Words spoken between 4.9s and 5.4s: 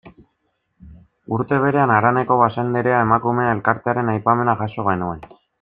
genuen.